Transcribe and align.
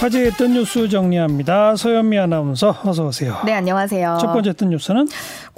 화제의 0.00 0.30
뜬 0.32 0.52
뉴스 0.52 0.88
정리합니다. 0.88 1.74
서현미 1.74 2.16
아나운서 2.20 2.76
어서 2.84 3.06
오세요. 3.06 3.36
네, 3.44 3.52
안녕하세요. 3.52 4.18
첫 4.20 4.32
번째 4.32 4.52
뜬 4.52 4.70
뉴스는 4.70 5.08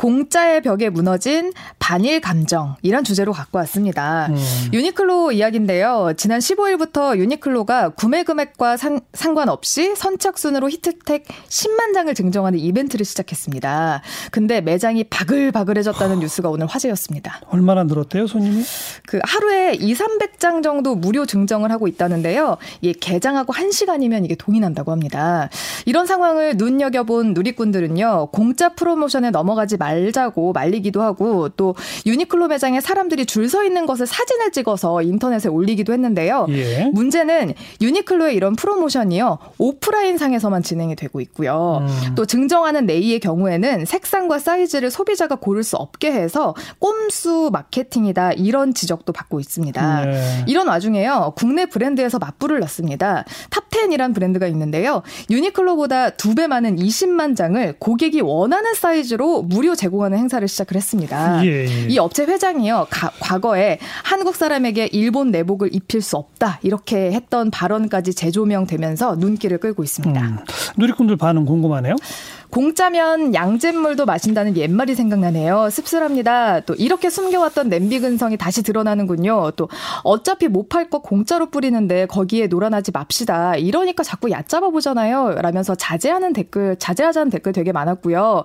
공짜의 0.01 0.63
벽에 0.63 0.89
무너진 0.89 1.53
반일 1.79 2.23
감정 2.23 2.77
이런 2.81 3.05
주제로 3.05 3.33
갖고 3.33 3.59
왔습니다. 3.59 4.29
음. 4.31 4.37
유니클로 4.73 5.33
이야기인데요. 5.33 6.15
지난 6.17 6.39
15일부터 6.41 7.19
유니클로가 7.19 7.91
구매 7.91 8.23
금액과 8.23 8.79
상, 8.79 9.01
상관없이 9.13 9.95
선착순으로 9.95 10.71
히트텍 10.71 11.25
10만 11.49 11.93
장을 11.93 12.15
증정하는 12.15 12.59
이벤트를 12.59 13.05
시작했습니다. 13.05 14.01
근데 14.31 14.63
매장이 14.63 15.05
바글바글해졌다는 15.05 16.17
하... 16.17 16.21
뉴스가 16.21 16.49
오늘 16.49 16.67
화제였습니다. 16.67 17.43
얼마나 17.49 17.85
늘었대요, 17.85 18.27
손님이? 18.27 18.65
그 19.07 19.21
하루에 19.23 19.75
2, 19.75 19.93
300장 19.93 20.63
정도 20.63 20.95
무료 20.95 21.27
증정을 21.27 21.71
하고 21.71 21.89
있다는데요. 21.89 22.57
이 22.81 22.95
개장하고 22.95 23.53
1시간이면 23.53 24.25
이게 24.25 24.35
동이 24.35 24.61
난다고 24.61 24.93
합니다. 24.93 25.51
이런 25.85 26.07
상황을 26.07 26.57
눈여겨본 26.57 27.35
누리꾼들은요. 27.35 28.29
공짜 28.33 28.71
프로모션에 28.71 29.29
넘어가지 29.29 29.77
말 29.77 29.90
말자고 29.91 30.53
말리기도 30.53 31.03
하고 31.03 31.49
또 31.51 31.75
유니클로 32.07 32.49
매장에 32.49 32.81
사람들이 32.81 33.27
줄 33.27 33.51
서 33.51 33.65
있는 33.65 33.85
것을 33.87 34.07
사진을 34.07 34.53
찍어서 34.53 35.03
인터넷에 35.03 35.49
올리기도 35.49 35.93
했는데요. 35.93 36.47
예. 36.51 36.85
문제는 36.93 37.55
유니클로의 37.81 38.37
이런 38.37 38.55
프로모션이요. 38.55 39.39
오프라인 39.59 40.19
상에서만 40.19 40.63
진행이 40.63 40.95
되고 40.95 41.21
있고요. 41.23 41.79
음. 41.81 42.15
또 42.15 42.27
증정하는 42.27 42.87
네이의 42.87 43.19
경우에는 43.19 43.87
색상과 43.87 44.39
사이즈를 44.39 44.91
소비자가 44.93 45.35
고를 45.35 45.65
수 45.65 45.75
없게 45.77 46.13
해서 46.13 46.55
꼼수 46.79 47.51
마케팅이다 47.53 48.33
이런 48.35 48.73
지적도 48.73 49.13
받고 49.13 49.41
있습니다. 49.41 50.05
네. 50.05 50.45
이런 50.47 50.69
와중에요. 50.69 51.33
국내 51.35 51.67
브랜드에서 51.67 52.19
맞불을 52.21 52.61
놨습니다. 52.61 53.25
탑10이란 53.51 54.15
브랜드가 54.15 54.47
있는데요. 54.47 55.03
유니클로보다 55.31 56.11
두 56.11 56.35
배 56.37 56.47
많은 56.47 56.77
20만 56.77 57.35
장을 57.37 57.75
고객이 57.81 58.21
원하는 58.21 58.75
사이즈로 58.75 59.43
무료 59.43 59.75
제공하는 59.81 60.19
행사를 60.19 60.47
시작을 60.47 60.77
했습니다. 60.77 61.45
예, 61.47 61.65
예. 61.65 61.87
이 61.89 61.99
업체 61.99 62.25
회장이요. 62.25 62.89
가, 62.91 63.11
과거에 63.19 63.79
한국 64.05 64.37
사람에게 64.37 64.91
일본 64.93 65.31
내복을 65.31 65.75
입힐 65.75 66.03
수 66.03 66.17
없다 66.17 66.59
이렇게 66.63 67.13
했던 67.13 67.51
발언까지 67.51 68.13
재조명되면서 68.15 69.17
눈길을 69.17 69.59
끌고 69.59 69.83
있습니다. 69.83 70.21
음, 70.21 70.39
누리꾼들 70.77 71.17
반응 71.17 71.47
궁금하네요. 71.47 71.97
공짜면 72.51 73.35
양잿물도 73.35 74.07
마신다는 74.07 74.57
옛말이 74.57 74.95
생각나네요. 74.95 75.71
씁쓸합니다. 75.71 76.61
또 76.61 76.75
이렇게 76.75 77.11
숨겨왔던 77.11 77.69
냄비 77.69 78.01
근성이 78.01 78.37
다시 78.37 78.63
드러나는군요. 78.63 79.53
또 79.53 79.69
어차피 80.03 80.49
못 80.49 80.71
팔 80.71 80.89
거 80.89 81.01
공짜로 81.01 81.47
뿌리는데 81.51 82.07
거기에 82.07 82.47
놀아나지 82.47 82.93
맙시다. 82.93 83.57
이러니까 83.57 84.03
자꾸 84.03 84.31
얕잡아 84.31 84.71
보잖아요. 84.71 85.35
라면서 85.41 85.75
자제하는 85.75 86.33
댓글, 86.33 86.77
자제하자는 86.79 87.31
댓글 87.31 87.53
되게 87.53 87.73
많았고요. 87.73 88.45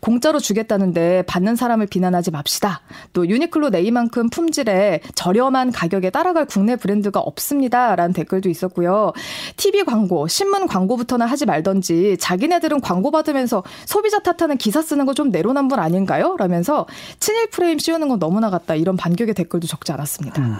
공짜로 0.00 0.38
주겠다는데 0.38 1.22
받는 1.26 1.54
사람을 1.56 1.86
비난하지 1.86 2.30
맙시다. 2.30 2.80
또 3.12 3.28
유니클로 3.28 3.70
네이만큼 3.70 4.30
품질에 4.30 5.00
저렴한 5.14 5.72
가격에 5.72 6.10
따라갈 6.10 6.46
국내 6.46 6.76
브랜드가 6.76 7.20
없습니다. 7.20 7.94
라는 7.94 8.12
댓글도 8.14 8.48
있었고요. 8.48 9.12
TV 9.56 9.84
광고, 9.84 10.26
신문 10.28 10.66
광고부터는 10.66 11.26
하지 11.26 11.44
말던지 11.46 12.16
자기네들은 12.18 12.80
광고 12.80 13.10
받으면 13.10 13.45
하면서 13.46 13.62
소비자 13.86 14.18
탓하는 14.20 14.56
기사 14.58 14.82
쓰는 14.82 15.04
거 15.04 15.16
좀 15.16 15.30
내로남불 15.30 15.80
아닌가요? 15.80 16.36
라면서 16.38 16.86
친일 17.20 17.48
프레임 17.48 17.78
씌우는 17.78 18.08
건 18.08 18.18
너무나 18.18 18.50
같다. 18.50 18.74
이런 18.74 18.98
반격의 18.98 19.32
댓글도 19.32 19.66
적지 19.66 19.92
않았습니다. 19.92 20.42
음. 20.42 20.56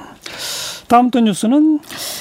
다음 0.89 1.11
또 1.11 1.21
뉴스는 1.21 1.81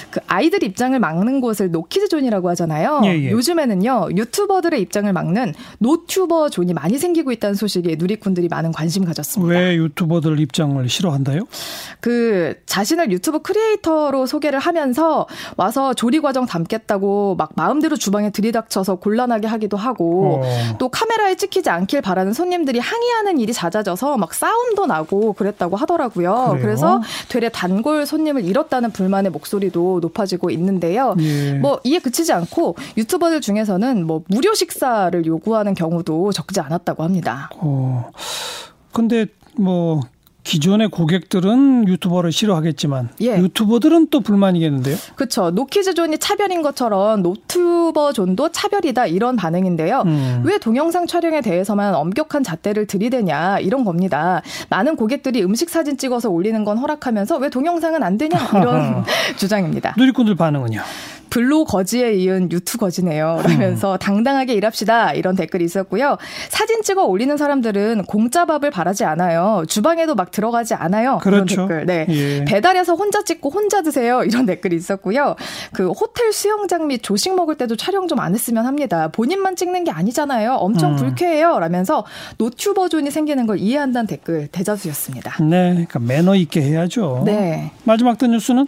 그 0.10 0.20
아이들 0.28 0.64
입장을 0.64 0.98
막는 1.00 1.42
곳을 1.42 1.72
노키즈 1.72 2.10
존이라고 2.10 2.50
하잖아요. 2.50 3.02
예, 3.06 3.10
예. 3.10 3.32
요즘에는요 3.32 4.10
유튜버들의 4.16 4.82
입장을 4.82 5.12
막는 5.12 5.54
노튜버 5.80 6.50
존이 6.50 6.74
많이 6.74 6.98
생기고 6.98 7.32
있다는 7.32 7.56
소식에 7.56 7.96
누리꾼들이 7.98 8.48
많은 8.48 8.72
관심 8.72 9.06
가졌습니다. 9.06 9.54
왜 9.54 9.76
유튜버들 9.76 10.40
입장을 10.40 10.88
싫어한대요? 10.88 11.42
그 12.00 12.56
자신을 12.66 13.12
유튜브 13.12 13.40
크리에이터로 13.42 14.26
소개를 14.26 14.60
하면서 14.60 15.28
와서 15.58 15.94
조리 15.94 16.20
과정 16.22 16.46
담겠다고 16.46 17.36
막 17.38 17.52
마음대로 17.56 17.96
주방에 17.96 18.32
들이닥쳐서 18.32 18.96
곤란하게 18.96 19.48
하기도 19.48 19.78
하고 19.78 20.42
어. 20.44 20.76
또 20.78 20.90
카메라에 20.90 21.36
찍히지 21.36 21.70
않길 21.70 22.02
바라는 22.02 22.34
손님들이 22.34 22.80
항의하는 22.80 23.40
일이 23.40 23.54
잦아져서 23.54 24.18
막 24.18 24.34
싸움도 24.34 24.86
나고 24.86 25.34
그랬다고 25.34 25.76
하더라고요. 25.76 26.48
그래요? 26.50 26.60
그래서 26.62 27.02
되레 27.30 27.50
단골 27.50 28.06
손님을 28.06 28.46
잃었다는 28.56 28.92
불만의 28.92 29.32
목소리도 29.32 30.00
높아지고 30.02 30.50
있는데요. 30.52 31.16
예. 31.20 31.54
뭐 31.56 31.82
이에 31.84 32.00
그치지 32.00 32.32
않고 32.32 32.78
유튜버들 32.98 33.42
중에서는 33.42 34.06
뭐 34.06 34.24
무료 34.28 34.54
식사를 34.54 35.26
요구하는 35.26 35.74
경우도 35.74 36.32
적지 36.32 36.62
않았다고 36.62 37.04
합니다. 37.04 37.50
어. 37.58 38.10
근데 38.94 39.26
뭐 39.58 40.00
기존의 40.46 40.90
고객들은 40.90 41.88
유튜버를 41.88 42.32
싫어하겠지만 42.32 43.10
예. 43.22 43.38
유튜버들은 43.38 44.08
또 44.12 44.22
불만이겠는데요. 44.22 44.96
그렇죠. 45.16 45.50
노키즈존이 45.50 46.20
차별인 46.20 46.62
것처럼 46.62 47.24
노튜버존도 47.24 48.52
차별이다 48.52 49.08
이런 49.08 49.36
반응인데요. 49.36 50.04
음. 50.06 50.44
왜 50.46 50.60
동영상 50.60 51.08
촬영에 51.08 51.42
대해서만 51.42 51.96
엄격한 51.96 52.44
잣대를 52.44 52.86
들이대냐 52.86 53.60
이런 53.60 53.84
겁니다. 53.84 54.44
많은 54.70 54.96
고객들이 54.96 55.44
음식 55.44 55.70
사진 55.70 55.98
찍어서 55.98 56.30
올리는 56.30 56.64
건 56.64 56.78
허락하면서 56.78 57.38
왜 57.40 57.50
동영상은 57.50 58.04
안 58.04 58.18
되냐 58.18 58.38
이런 58.54 59.04
주장입니다. 59.38 59.96
누리꾼들 59.98 60.36
반응은요? 60.36 60.80
블로 61.36 61.66
거지에 61.66 62.14
이은 62.14 62.50
유튜 62.54 62.78
거지네요. 62.78 63.42
라면서 63.44 63.94
음. 63.94 63.98
당당하게 64.00 64.54
일합시다. 64.54 65.12
이런 65.12 65.36
댓글이 65.36 65.66
있었고요. 65.66 66.18
사진 66.48 66.82
찍어 66.82 67.04
올리는 67.04 67.36
사람들은 67.36 68.06
공짜 68.06 68.46
밥을 68.46 68.72
바라지 68.72 69.04
않아요. 69.04 69.66
주방에도 69.68 70.16
막 70.16 70.32
들어가지 70.32 70.76
않아요. 70.76 71.18
그렇죠. 71.22 71.68
그런 71.68 71.80
댓글. 71.80 71.86
네. 71.86 72.06
예. 72.08 72.46
배달해서 72.46 72.96
혼자 72.96 73.22
찍고 73.22 73.50
혼자 73.50 73.82
드세요. 73.82 74.24
이런 74.24 74.46
댓글이 74.46 74.78
있었고요. 74.78 75.36
그 75.74 75.90
호텔 75.90 76.32
수영장 76.32 76.88
및 76.88 77.04
조식 77.04 77.36
먹을 77.36 77.56
때도 77.56 77.76
촬영 77.76 78.08
좀 78.08 78.16
안 78.16 78.34
했으면 78.34 78.66
합니다. 78.66 79.10
본인만 79.10 79.58
찍는 79.58 79.84
게 79.84 79.92
아니잖아요. 79.92 80.54
엄청 80.54 80.92
음. 80.92 80.96
불쾌해요. 80.96 81.60
라면서 81.60 82.06
노튜버 82.38 82.88
존이 82.88 83.12
생기는 83.12 83.46
걸 83.46 83.60
이해한다는 83.60 84.08
댓글 84.08 84.48
대다수였습니다. 84.48 85.44
네. 85.44 85.72
그러니까 85.72 86.00
매너 86.00 86.36
있게 86.36 86.62
해야죠. 86.62 87.24
네. 87.26 87.72
마지막 87.84 88.18
뜬 88.18 88.32
뉴스는? 88.32 88.68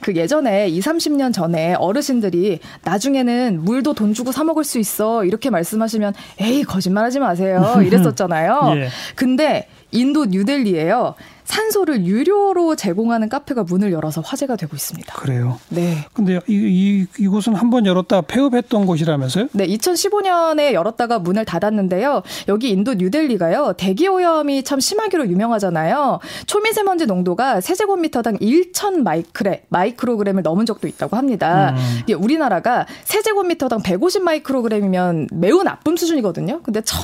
그 0.00 0.14
예전에 0.16 0.68
2, 0.68 0.80
30년 0.80 1.34
전에 1.34 1.74
어르신 1.74 2.05
어르신들이 2.06 2.60
나중에는 2.84 3.64
물도 3.64 3.94
돈 3.94 4.14
주고 4.14 4.32
사 4.32 4.44
먹을 4.44 4.64
수 4.64 4.78
있어 4.78 5.24
이렇게 5.24 5.50
말씀하시면 5.50 6.14
에이 6.40 6.62
거짓말하지 6.62 7.18
마세요 7.18 7.76
이랬었잖아요. 7.84 8.74
예. 8.76 8.88
근데 9.14 9.68
인도 9.92 10.24
뉴델리에요. 10.26 11.14
산소를 11.44 12.04
유료로 12.04 12.74
제공하는 12.74 13.28
카페가 13.28 13.62
문을 13.62 13.92
열어서 13.92 14.20
화제가 14.20 14.56
되고 14.56 14.74
있습니다. 14.74 15.14
그래요? 15.14 15.60
네. 15.68 16.04
근데 16.12 16.40
이, 16.48 16.54
이, 16.54 17.06
이 17.22 17.28
곳은 17.28 17.54
한 17.54 17.70
번 17.70 17.86
열었다 17.86 18.22
폐업했던 18.22 18.84
곳이라면서요? 18.86 19.48
네, 19.52 19.66
2015년에 19.68 20.72
열었다가 20.72 21.20
문을 21.20 21.44
닫았는데요. 21.44 22.22
여기 22.48 22.70
인도 22.70 22.94
뉴델리가요. 22.94 23.74
대기 23.76 24.08
오염이 24.08 24.64
참 24.64 24.80
심하기로 24.80 25.28
유명하잖아요. 25.28 26.18
초미세먼지 26.46 27.06
농도가 27.06 27.60
세제곱미터당 27.60 28.38
1천 28.38 29.02
마이크레, 29.02 29.66
마이크로그램을 29.68 30.42
넘은 30.42 30.66
적도 30.66 30.88
있다고 30.88 31.16
합니다. 31.16 31.74
음. 32.08 32.14
우리나라가 32.22 32.86
세제곱미터당 33.04 33.82
150 33.82 34.22
마이크로그램이면 34.24 35.28
매우 35.32 35.62
나쁜 35.62 35.96
수준이거든요. 35.96 36.62
근데 36.62 36.80
1000 36.80 37.00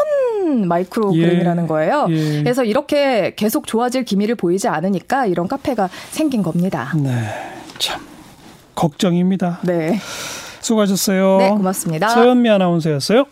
마이크로그램이라는 0.67 1.65
예. 1.65 1.67
거예요. 1.67 2.07
예. 2.11 2.43
그래서 2.43 2.65
이렇게 2.65 3.35
계속 3.37 3.67
좋아질 3.67 4.05
기미를 4.05 4.35
보이지 4.35 4.69
않으니까 4.69 5.27
이런 5.27 5.49
카페가 5.49 5.89
생긴 6.11 6.43
겁니다. 6.43 6.93
네. 6.97 7.11
참 7.79 8.01
걱정입니다. 8.75 9.61
네. 9.63 9.99
수고하셨어요. 10.61 11.39
네, 11.39 11.49
고맙습니다. 11.51 12.09
서현미 12.09 12.49
아나운서였어요. 12.49 13.25